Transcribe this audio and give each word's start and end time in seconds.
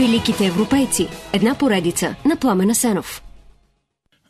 Великите 0.00 0.46
европейци. 0.46 1.08
Една 1.32 1.58
поредица 1.58 2.16
на 2.24 2.36
Пламена 2.36 2.74
Сенов. 2.74 3.22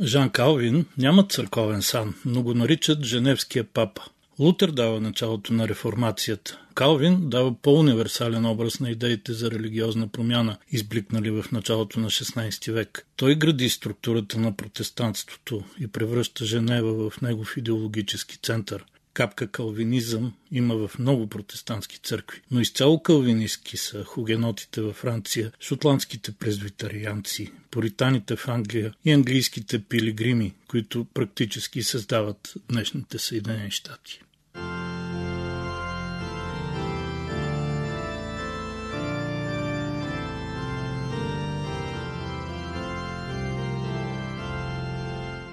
Жан 0.02 0.30
Калвин 0.30 0.86
няма 0.98 1.22
църковен 1.22 1.82
сан, 1.82 2.14
но 2.24 2.42
го 2.42 2.54
наричат 2.54 3.04
Женевския 3.04 3.64
папа. 3.64 4.02
Лутер 4.38 4.70
дава 4.70 5.00
началото 5.00 5.52
на 5.52 5.68
реформацията. 5.68 6.58
Калвин 6.74 7.18
дава 7.28 7.54
по-универсален 7.62 8.46
образ 8.46 8.80
на 8.80 8.90
идеите 8.90 9.32
за 9.32 9.50
религиозна 9.50 10.08
промяна, 10.08 10.56
избликнали 10.70 11.30
в 11.30 11.44
началото 11.52 12.00
на 12.00 12.10
16 12.10 12.72
век. 12.72 13.06
Той 13.16 13.34
гради 13.34 13.68
структурата 13.68 14.38
на 14.38 14.56
протестантството 14.56 15.62
и 15.80 15.86
превръща 15.86 16.44
Женева 16.44 17.10
в 17.10 17.20
негов 17.20 17.56
идеологически 17.56 18.38
център 18.42 18.84
капка 19.14 19.46
калвинизъм 19.46 20.32
има 20.52 20.88
в 20.88 20.98
много 20.98 21.26
протестантски 21.26 21.98
църкви, 21.98 22.40
но 22.50 22.60
изцяло 22.60 23.02
калвинистки 23.02 23.76
са 23.76 24.04
хугенотите 24.04 24.80
във 24.80 24.96
Франция, 24.96 25.52
шотландските 25.60 26.32
презвитарианци, 26.32 27.52
поританите 27.70 28.36
в 28.36 28.48
Англия 28.48 28.94
и 29.04 29.12
английските 29.12 29.78
пилигрими, 29.78 30.54
които 30.68 31.04
практически 31.04 31.82
създават 31.82 32.54
днешните 32.68 33.18
Съединени 33.18 33.70
щати. 33.70 34.22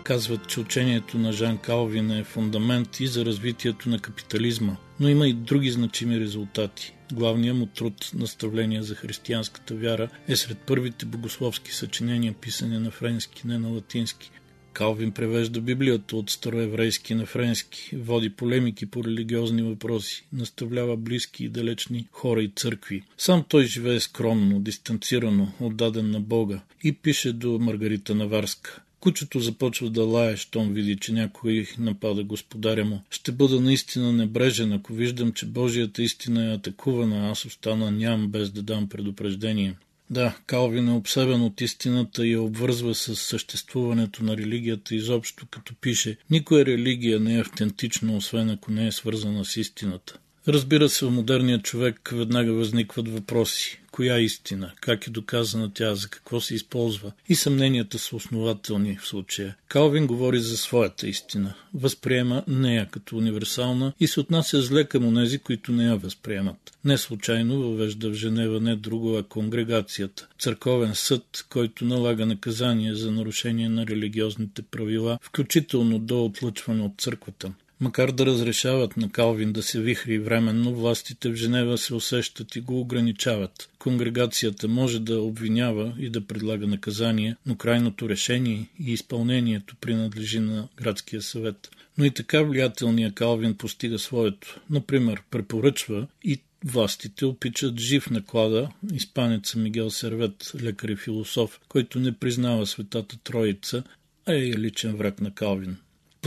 Казват, 0.08 0.48
че 0.48 0.60
учението 0.60 1.18
на 1.18 1.32
Жан 1.32 1.58
Калвин 1.58 2.12
е 2.12 2.24
фундамент 2.24 3.00
и 3.00 3.08
за 3.08 3.26
развитието 3.26 3.90
на 3.90 4.00
капитализма, 4.00 4.76
но 5.00 5.10
има 5.10 5.28
и 5.28 5.34
други 5.34 5.72
значими 5.72 6.20
резултати. 6.20 6.94
Главният 7.14 7.58
му 7.58 7.66
труд 7.66 8.12
Наставление 8.14 8.84
за 8.84 8.96
християнската 8.96 9.76
вяра 9.76 10.10
е 10.28 10.36
сред 10.36 10.58
първите 10.58 11.06
богословски 11.06 11.74
съчинения, 11.74 12.34
писани 12.34 12.80
на 12.80 12.92
френски, 12.92 13.48
не 13.48 13.58
на 13.58 13.70
латински. 13.70 14.32
Калвин 14.74 15.12
превежда 15.12 15.62
Библията 15.62 16.16
от 16.16 16.30
староеврейски 16.30 17.16
на 17.16 17.26
френски, 17.26 17.96
води 17.98 18.30
полемики 18.30 18.86
по 18.86 19.04
религиозни 19.04 19.62
въпроси, 19.62 20.28
наставлява 20.34 20.98
близки 20.98 21.46
и 21.46 21.50
далечни 21.50 22.08
хора 22.12 22.44
и 22.44 22.52
църкви. 22.56 23.04
Сам 23.18 23.46
той 23.50 23.66
живее 23.66 24.00
скромно, 24.00 24.60
дистанцирано, 24.60 25.52
отдаден 25.60 26.12
на 26.12 26.20
Бога 26.20 26.62
и 26.84 26.94
пише 26.94 27.34
до 27.34 27.60
Маргарита 27.60 28.16
Наварска. 28.16 28.82
Кучето 29.00 29.40
започва 29.40 29.90
да 29.90 30.03
лае, 30.03 30.38
щом 30.38 30.73
види, 30.73 30.95
че 30.95 31.14
някой 31.14 31.67
напада 31.80 32.23
господаря 32.23 32.86
му. 32.86 33.02
Ще 33.09 33.31
бъда 33.31 33.62
наистина 33.62 34.14
небрежен, 34.14 34.73
ако 34.73 34.94
виждам, 34.94 35.31
че 35.31 35.45
Божията 35.45 36.04
истина 36.04 36.52
е 36.52 36.56
атакувана, 36.56 37.30
аз 37.30 37.45
остана 37.45 37.92
ням, 37.92 38.28
без 38.28 38.52
да 38.52 38.62
дам 38.62 38.89
предупреждение. 38.89 39.76
Да, 40.09 40.38
Калвин 40.45 40.88
е 40.88 40.94
обсебен 40.94 41.42
от 41.42 41.62
истината 41.62 42.28
и 42.28 42.31
я 42.31 42.42
обвързва 42.42 42.95
с 42.95 43.16
съществуването 43.16 44.23
на 44.23 44.38
религията 44.38 44.95
изобщо, 44.95 45.45
като 45.52 45.73
пише 45.82 46.17
«Никоя 46.30 46.66
религия 46.66 47.20
не 47.20 47.36
е 47.36 47.42
автентична, 47.42 48.17
освен 48.17 48.50
ако 48.50 48.72
не 48.72 48.88
е 48.88 48.92
свързана 48.92 49.45
с 49.45 49.58
истината». 49.58 50.20
Разбира 50.48 50.89
се, 50.89 51.06
в 51.06 51.11
модерния 51.11 51.61
човек 51.61 52.09
веднага 52.14 52.54
възникват 52.54 53.08
въпроси. 53.08 53.82
Коя 53.98 54.20
истина? 54.20 54.72
Как 54.82 55.08
е 55.08 55.10
доказана 55.10 55.72
тя? 55.74 55.96
За 55.96 56.10
какво 56.10 56.42
се 56.42 56.56
използва? 56.56 57.12
И 57.30 57.36
съмненията 57.36 58.00
са 58.00 58.16
основателни 58.16 58.98
в 59.02 59.08
случая. 59.08 59.56
Калвин 59.68 60.08
говори 60.08 60.40
за 60.40 60.58
своята 60.58 61.08
истина. 61.08 61.54
Възприема 61.74 62.44
нея 62.48 62.88
като 62.92 63.18
универсална 63.18 63.94
и 64.00 64.08
се 64.08 64.20
отнася 64.20 64.62
зле 64.62 64.84
към 64.84 65.06
онези, 65.06 65.40
които 65.40 65.72
не 65.72 65.86
я 65.86 65.96
възприемат. 65.96 66.78
Не 66.86 66.98
случайно 66.98 67.60
въвежда 67.60 68.10
в 68.10 68.14
Женева 68.14 68.60
не 68.60 68.76
друго, 68.76 69.18
а 69.18 69.24
конгрегацията. 69.24 70.28
Църковен 70.40 70.96
съд, 70.96 71.46
който 71.50 71.86
налага 71.86 72.26
наказание 72.26 72.96
за 72.96 73.12
нарушение 73.12 73.70
на 73.70 73.88
религиозните 73.88 74.62
правила, 74.62 75.20
включително 75.22 76.00
до 76.00 76.26
отлъчване 76.26 76.84
от 76.84 76.94
църквата. 76.98 77.52
Макар 77.80 78.11
да 78.11 78.26
разрешават 78.26 78.98
на 78.98 79.11
Калвин 79.11 79.54
да 79.54 79.64
се 79.64 79.82
вихри 79.82 80.20
временно, 80.20 80.76
властите 80.76 81.30
в 81.30 81.36
Женева 81.36 81.77
се 81.77 81.95
усещат 81.95 82.55
и 82.55 82.61
го 82.61 82.80
ограничават. 82.80 83.70
Конгрегацията 83.80 84.67
може 84.67 84.99
да 84.99 85.21
обвинява 85.21 85.93
и 85.99 86.10
да 86.10 86.27
предлага 86.27 86.67
наказание, 86.67 87.36
но 87.45 87.55
крайното 87.55 88.10
решение 88.10 88.67
и 88.80 88.93
изпълнението 88.93 89.76
принадлежи 89.76 90.39
на 90.39 90.67
градския 90.77 91.21
съвет. 91.21 91.70
Но 91.98 92.05
и 92.05 92.11
така 92.11 92.42
влиятелният 92.42 93.16
Калвин 93.16 93.54
постига 93.54 93.99
своето. 93.99 94.60
Например, 94.70 95.21
препоръчва 95.32 96.08
и 96.23 96.39
Властите 96.66 97.26
опичат 97.26 97.80
жив 97.80 98.10
наклада 98.10 98.70
испанеца 98.93 99.60
Мигел 99.60 99.89
Сервет, 99.89 100.52
лекар 100.61 100.89
и 100.89 100.95
философ, 100.95 101.60
който 101.70 101.99
не 101.99 102.11
признава 102.11 102.67
светата 102.67 103.17
Троица, 103.23 103.83
а 104.26 104.33
е 104.33 104.42
личен 104.42 104.95
враг 104.95 105.21
на 105.21 105.33
Калвин. 105.33 105.77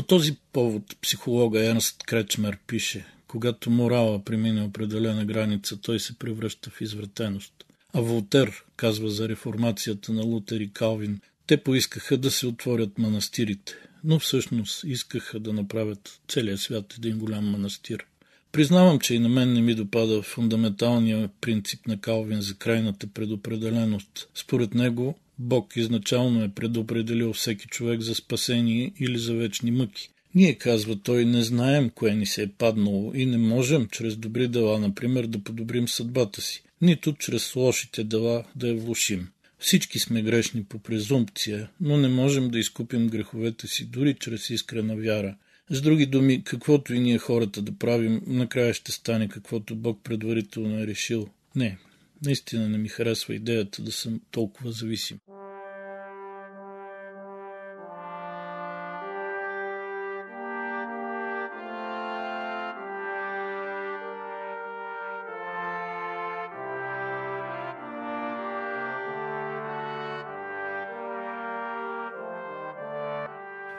По 0.01 0.07
този 0.07 0.37
повод 0.53 0.83
психолога 1.03 1.67
Ернст 1.67 2.03
Кречмер 2.03 2.59
пише, 2.67 3.05
когато 3.29 3.71
морала 3.71 4.25
премине 4.25 4.63
определена 4.63 5.25
граница, 5.25 5.81
той 5.81 6.01
се 6.01 6.19
превръща 6.19 6.71
в 6.71 6.81
извратеност. 6.81 7.53
А 7.93 8.01
Волтер 8.01 8.65
казва 8.77 9.11
за 9.11 9.29
реформацията 9.29 10.13
на 10.13 10.23
Лутер 10.23 10.61
и 10.61 10.73
Калвин, 10.73 11.21
те 11.47 11.57
поискаха 11.57 12.17
да 12.17 12.31
се 12.31 12.47
отворят 12.47 12.99
манастирите, 12.99 13.73
но 14.05 14.19
всъщност 14.19 14.85
искаха 14.85 15.41
да 15.41 15.53
направят 15.53 16.21
целия 16.29 16.59
свят 16.59 16.95
един 16.99 17.19
голям 17.19 17.51
манастир. 17.51 18.07
Признавам, 18.53 18.99
че 18.99 19.15
и 19.15 19.19
на 19.19 19.29
мен 19.29 19.53
не 19.53 19.61
ми 19.61 19.75
допада 19.75 20.23
фундаменталния 20.23 21.31
принцип 21.41 21.87
на 21.87 22.01
Калвин 22.01 22.41
за 22.41 22.55
крайната 22.55 23.07
предопределеност. 23.07 24.29
Според 24.35 24.75
него 24.75 25.19
Бог 25.43 25.77
изначално 25.77 26.45
е 26.45 26.49
предопределил 26.49 27.33
всеки 27.33 27.67
човек 27.67 28.01
за 28.01 28.15
спасение 28.15 28.93
или 29.01 29.19
за 29.19 29.35
вечни 29.35 29.71
мъки. 29.71 30.11
Ние, 30.35 30.55
казва 30.55 30.97
той, 31.03 31.25
не 31.25 31.43
знаем 31.43 31.91
кое 31.91 32.15
ни 32.15 32.27
се 32.27 32.43
е 32.43 32.49
паднало 32.49 33.13
и 33.15 33.27
не 33.27 33.39
можем 33.39 33.89
чрез 33.93 34.17
добри 34.17 34.49
дела, 34.49 34.79
например, 34.79 35.27
да 35.27 35.45
подобрим 35.45 35.89
съдбата 35.89 36.43
си, 36.43 36.63
нито 36.81 37.13
чрез 37.13 37.55
лошите 37.55 38.05
дела 38.05 38.45
да 38.57 38.69
я 38.69 38.77
влушим. 38.77 39.29
Всички 39.59 39.99
сме 39.99 40.23
грешни 40.23 40.65
по 40.65 40.79
презумпция, 40.79 41.71
но 41.81 41.97
не 41.97 42.09
можем 42.09 42.51
да 42.51 42.59
изкупим 42.59 43.09
греховете 43.09 43.67
си 43.67 43.85
дори 43.85 44.15
чрез 44.15 44.51
искрена 44.51 44.97
вяра. 44.97 45.37
С 45.71 45.83
други 45.83 46.07
думи, 46.07 46.45
каквото 46.45 46.95
и 46.95 47.01
ние 47.01 47.19
хората 47.19 47.63
да 47.63 47.73
правим, 47.73 48.23
накрая 48.27 48.75
ще 48.75 48.93
стане 48.93 49.29
каквото 49.29 49.77
Бог 49.77 50.01
предварително 50.05 50.79
е 50.81 50.87
решил. 50.87 51.29
Не, 51.57 51.79
наистина 52.25 52.69
не 52.69 52.79
ми 52.79 52.89
харесва 52.89 53.35
идеята 53.35 53.83
да 53.83 53.93
съм 53.93 54.21
толкова 54.31 54.73
зависим. 54.73 55.19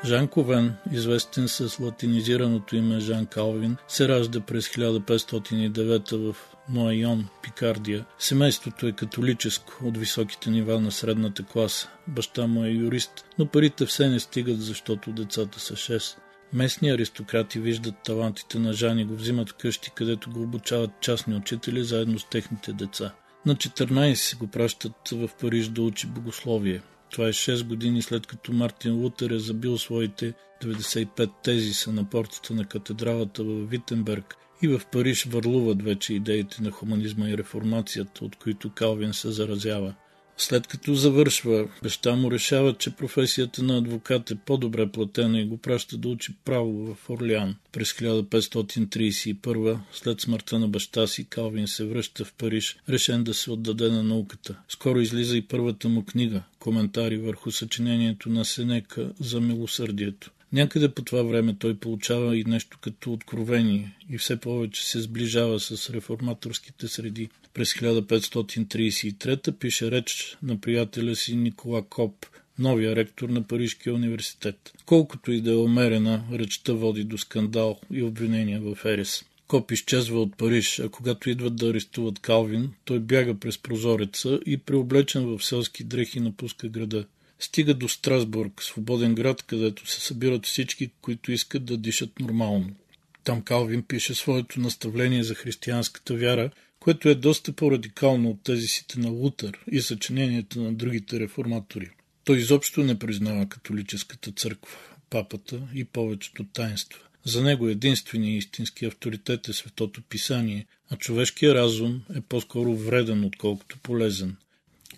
Жан 0.05 0.27
Ковен, 0.27 0.75
известен 0.91 1.47
с 1.47 1.79
латинизираното 1.79 2.75
име 2.75 2.99
Жан 2.99 3.25
Калвин, 3.25 3.77
се 3.87 4.07
ражда 4.07 4.39
през 4.39 4.67
1509 4.67 6.31
в 6.31 6.50
Моайон, 6.73 7.27
Пикардия. 7.43 8.05
Семейството 8.19 8.87
е 8.87 8.91
католическо, 8.91 9.87
от 9.87 9.97
високите 9.97 10.49
нива 10.49 10.79
на 10.79 10.91
средната 10.91 11.43
класа. 11.43 11.89
Баща 12.07 12.47
му 12.47 12.65
е 12.65 12.69
юрист, 12.69 13.25
но 13.39 13.45
парите 13.45 13.85
все 13.85 14.09
не 14.09 14.19
стигат, 14.19 14.61
защото 14.61 15.11
децата 15.11 15.59
са 15.59 15.73
6. 15.73 16.17
Местни 16.53 16.89
аристократи 16.89 17.59
виждат 17.59 17.95
талантите 18.03 18.59
на 18.59 18.73
Жан 18.73 18.99
и 18.99 19.05
го 19.05 19.15
взимат 19.15 19.53
къщи, 19.53 19.91
където 19.95 20.31
го 20.31 20.41
обучават 20.41 20.91
частни 21.01 21.35
учители 21.35 21.83
заедно 21.83 22.19
с 22.19 22.29
техните 22.29 22.73
деца. 22.73 23.13
На 23.45 23.55
14 23.55 24.37
го 24.37 24.47
пращат 24.47 25.09
в 25.11 25.29
Париж 25.41 25.67
да 25.67 25.81
учи 25.81 26.07
богословие. 26.07 26.81
Това 27.11 27.27
е 27.27 27.33
6 27.33 27.63
години 27.63 28.01
след 28.01 28.27
като 28.27 28.53
Мартин 28.53 28.93
Лутер 28.93 29.29
е 29.29 29.39
забил 29.39 29.77
своите 29.77 30.33
95 30.63 31.29
тези 31.43 31.73
са 31.73 31.91
на 31.91 32.09
портата 32.09 32.53
на 32.53 32.65
катедралата 32.65 33.43
в 33.43 33.65
Витенберг 33.65 34.35
и 34.61 34.67
в 34.67 34.81
Париж 34.91 35.25
върлуват 35.25 35.83
вече 35.83 36.13
идеите 36.13 36.61
на 36.61 36.71
хуманизма 36.71 37.29
и 37.29 37.37
реформацията, 37.37 38.25
от 38.25 38.35
които 38.35 38.69
Калвин 38.69 39.13
се 39.13 39.31
заразява. 39.31 39.93
След 40.37 40.67
като 40.67 40.93
завършва, 40.93 41.69
баща 41.83 42.15
му 42.15 42.31
решава, 42.31 42.73
че 42.73 42.95
професията 42.95 43.63
на 43.63 43.77
адвокат 43.77 44.31
е 44.31 44.35
по-добре 44.35 44.87
платена 44.91 45.39
и 45.39 45.45
го 45.45 45.57
праща 45.57 45.97
да 45.97 46.09
учи 46.09 46.35
право 46.45 46.95
в 46.95 47.09
Орлеан. 47.09 47.55
През 47.71 47.93
1531, 47.93 49.79
след 49.93 50.21
смъртта 50.21 50.59
на 50.59 50.67
баща 50.67 51.07
си, 51.07 51.25
Калвин 51.25 51.67
се 51.67 51.85
връща 51.85 52.25
в 52.25 52.33
Париж, 52.33 52.77
решен 52.89 53.23
да 53.23 53.33
се 53.33 53.51
отдаде 53.51 53.89
на 53.89 54.03
науката. 54.03 54.59
Скоро 54.69 54.99
излиза 54.99 55.37
и 55.37 55.41
първата 55.41 55.89
му 55.89 56.05
книга– 56.05 56.43
коментари 56.59 57.17
върху 57.17 57.51
съчинението 57.51 58.29
на 58.29 58.45
Сенека 58.45 59.11
за 59.19 59.41
милосърдието. 59.41 60.31
Някъде 60.53 60.89
по 60.89 61.01
това 61.01 61.23
време 61.23 61.55
той 61.59 61.77
получава 61.77 62.37
и 62.37 62.43
нещо 62.43 62.77
като 62.81 63.13
откровение 63.13 63.97
и 64.09 64.17
все 64.17 64.39
повече 64.39 64.89
се 64.89 65.01
сближава 65.01 65.59
с 65.59 65.89
реформаторските 65.89 66.87
среди. 66.87 67.29
През 67.53 67.73
1533 67.73 69.51
пише 69.51 69.91
реч 69.91 70.37
на 70.43 70.61
приятеля 70.61 71.15
си 71.15 71.35
Никола 71.35 71.81
Коп, 71.89 72.25
новия 72.59 72.95
ректор 72.95 73.29
на 73.29 73.43
Парижкия 73.43 73.93
университет. 73.93 74.73
Колкото 74.85 75.31
и 75.31 75.41
да 75.41 75.51
е 75.51 75.55
умерена, 75.55 76.23
речта 76.33 76.73
води 76.73 77.03
до 77.03 77.17
скандал 77.17 77.79
и 77.93 78.03
обвинения 78.03 78.61
в 78.61 78.85
Ерес. 78.85 79.25
Коп 79.47 79.71
изчезва 79.71 80.21
от 80.21 80.37
Париж, 80.37 80.79
а 80.79 80.89
когато 80.89 81.29
идват 81.29 81.55
да 81.55 81.69
арестуват 81.69 82.19
Калвин, 82.19 82.71
той 82.85 82.99
бяга 82.99 83.33
през 83.33 83.57
прозореца 83.57 84.39
и 84.45 84.57
преоблечен 84.57 85.25
в 85.25 85.43
селски 85.43 85.83
дрехи 85.83 86.19
напуска 86.19 86.69
града. 86.69 87.05
Стига 87.41 87.73
до 87.73 87.89
Страсбург, 87.89 88.63
свободен 88.63 89.15
град, 89.15 89.43
където 89.43 89.87
се 89.87 90.01
събират 90.01 90.45
всички, 90.45 90.91
които 91.01 91.31
искат 91.31 91.65
да 91.65 91.77
дишат 91.77 92.19
нормално. 92.19 92.75
Там 93.23 93.41
Калвин 93.41 93.83
пише 93.83 94.15
своето 94.15 94.59
наставление 94.59 95.23
за 95.23 95.35
християнската 95.35 96.13
вяра, 96.15 96.51
което 96.79 97.09
е 97.09 97.15
доста 97.15 97.53
по-радикално 97.53 98.29
от 98.29 98.43
тези 98.43 98.67
сите 98.67 98.99
на 98.99 99.09
Лутър 99.09 99.59
и 99.71 99.81
съчиненията 99.81 100.59
на 100.59 100.73
другите 100.73 101.19
реформатори. 101.19 101.89
Той 102.23 102.37
изобщо 102.37 102.83
не 102.83 102.99
признава 102.99 103.45
католическата 103.45 104.31
църква, 104.31 104.77
папата 105.09 105.61
и 105.75 105.85
повечето 105.85 106.43
таинства. 106.43 106.99
За 107.25 107.43
него 107.43 107.67
единственият 107.67 108.43
истински 108.43 108.85
авторитет 108.85 109.47
е 109.47 109.53
Светото 109.53 110.01
Писание, 110.01 110.65
а 110.89 110.97
човешкият 110.97 111.55
разум 111.55 112.01
е 112.15 112.21
по-скоро 112.21 112.75
вреден, 112.75 113.23
отколкото 113.23 113.79
полезен. 113.79 114.35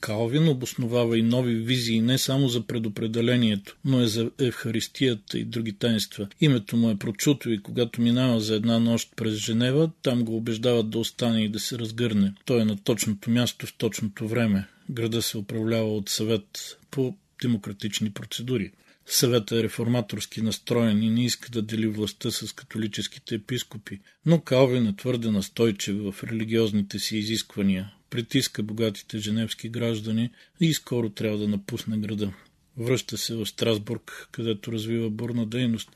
Калвин 0.03 0.47
обосновава 0.47 1.17
и 1.17 1.21
нови 1.21 1.55
визии 1.55 2.01
не 2.01 2.17
само 2.17 2.47
за 2.47 2.67
предопределението, 2.67 3.77
но 3.85 4.03
и 4.03 4.07
за 4.07 4.31
Евхаристията 4.39 5.39
и 5.39 5.45
други 5.45 5.73
таинства. 5.73 6.27
Името 6.41 6.77
му 6.77 6.89
е 6.89 6.97
прочуто 6.97 7.49
и 7.49 7.63
когато 7.63 8.01
минава 8.01 8.39
за 8.39 8.55
една 8.55 8.79
нощ 8.79 9.09
през 9.15 9.33
Женева, 9.33 9.91
там 10.01 10.23
го 10.23 10.37
убеждават 10.37 10.89
да 10.89 10.99
остане 10.99 11.43
и 11.43 11.49
да 11.49 11.59
се 11.59 11.79
разгърне. 11.79 12.33
Той 12.45 12.61
е 12.61 12.65
на 12.65 12.77
точното 12.77 13.29
място 13.29 13.65
в 13.65 13.73
точното 13.77 14.27
време. 14.27 14.67
Града 14.89 15.21
се 15.21 15.37
управлява 15.37 15.97
от 15.97 16.09
съвет 16.09 16.77
по 16.91 17.17
демократични 17.41 18.11
процедури. 18.11 18.71
Съветът 19.05 19.51
е 19.51 19.63
реформаторски 19.63 20.41
настроен 20.41 21.03
и 21.03 21.09
не 21.09 21.25
иска 21.25 21.49
да 21.49 21.61
дели 21.61 21.87
властта 21.87 22.31
с 22.31 22.53
католическите 22.55 23.35
епископи, 23.35 23.99
но 24.25 24.41
Калвин 24.41 24.87
е 24.87 24.95
твърде 24.95 25.31
настойчив 25.31 25.95
в 25.95 26.23
религиозните 26.23 26.99
си 26.99 27.17
изисквания, 27.17 27.93
притиска 28.13 28.63
богатите 28.63 29.17
женевски 29.17 29.69
граждани 29.69 30.29
и 30.59 30.73
скоро 30.73 31.09
трябва 31.09 31.37
да 31.37 31.47
напусне 31.47 31.97
града. 31.97 32.33
Връща 32.77 33.17
се 33.17 33.35
в 33.35 33.45
Страсбург, 33.45 34.27
където 34.31 34.71
развива 34.71 35.09
бурна 35.09 35.45
дейност. 35.45 35.89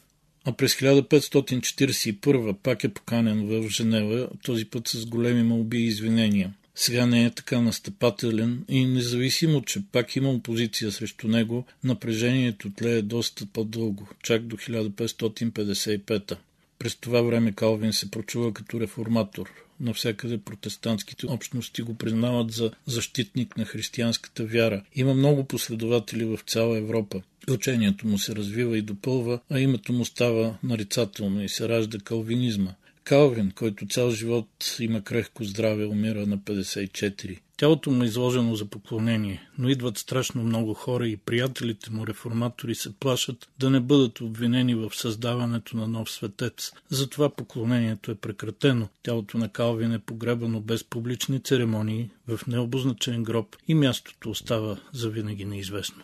А 0.45 0.53
през 0.53 0.75
1541 0.75 2.53
пак 2.53 2.83
е 2.83 2.93
поканен 2.93 3.45
в 3.45 3.69
Женева, 3.69 4.29
този 4.43 4.65
път 4.65 4.87
с 4.87 5.05
големи 5.05 5.43
молби 5.43 5.77
и 5.77 5.87
извинения– 5.87 6.53
сега 6.79 7.05
не 7.05 7.25
е 7.25 7.29
така 7.29 7.61
настъпателен 7.61 8.65
и 8.69 8.85
независимо, 8.85 9.61
че 9.61 9.81
пак 9.91 10.15
има 10.15 10.29
опозиция 10.29 10.91
срещу 10.91 11.27
него, 11.27 11.65
напрежението 11.83 12.69
тлее 12.69 13.01
доста 13.01 13.45
по-дълго, 13.45 14.07
чак 14.23 14.43
до 14.43 14.57
1555. 14.57 16.37
През 16.79 16.95
това 16.95 17.21
време 17.21 17.51
Калвин 17.51 17.93
се 17.93 18.11
прочува 18.11 18.53
като 18.53 18.79
реформатор. 18.79 19.49
Навсякъде 19.79 20.37
протестантските 20.37 21.27
общности 21.27 21.81
го 21.81 21.95
признават 21.95 22.51
за 22.51 22.71
защитник 22.85 23.57
на 23.57 23.65
християнската 23.65 24.45
вяра. 24.45 24.83
Има 24.95 25.13
много 25.13 25.43
последователи 25.43 26.25
в 26.25 26.39
цяла 26.47 26.77
Европа. 26.77 27.21
Учението 27.51 28.07
му 28.07 28.17
се 28.17 28.35
развива 28.35 28.77
и 28.77 28.81
допълва, 28.81 29.39
а 29.49 29.59
името 29.59 29.93
му 29.93 30.05
става 30.05 30.57
нарицателно 30.63 31.43
и 31.43 31.49
се 31.49 31.69
ражда 31.69 31.97
калвинизма– 31.97 32.73
Калвин, 33.07 33.51
който 33.51 33.87
цял 33.87 34.11
живот 34.11 34.75
има 34.79 35.01
крехко 35.01 35.43
здраве, 35.43 35.85
умира 35.85 36.25
на 36.25 36.37
54. 36.37 37.39
Тялото 37.57 37.91
му 37.91 38.03
е 38.03 38.05
изложено 38.05 38.55
за 38.55 38.65
поклонение, 38.65 39.49
но 39.57 39.69
идват 39.69 39.97
страшно 39.97 40.43
много 40.43 40.73
хора 40.73 41.07
и 41.07 41.17
приятелите 41.17 41.91
му 41.91 42.07
реформатори 42.07 42.75
се 42.75 42.99
плашат 42.99 43.49
да 43.59 43.69
не 43.69 43.79
бъдат 43.79 44.21
обвинени 44.21 44.75
в 44.75 44.91
създаването 44.93 45.77
на 45.77 45.87
нов 45.87 46.11
светец. 46.11 46.71
Затова 46.89 47.29
поклонението 47.29 48.11
е 48.11 48.15
прекратено. 48.15 48.87
Тялото 49.03 49.37
на 49.37 49.49
Калвин 49.49 49.93
е 49.93 49.99
погребано 49.99 50.61
без 50.61 50.83
публични 50.83 51.39
церемонии 51.39 52.09
в 52.27 52.47
необозначен 52.47 53.23
гроб 53.23 53.55
и 53.67 53.75
мястото 53.75 54.29
остава 54.29 54.77
завинаги 54.93 55.45
неизвестно. 55.45 56.03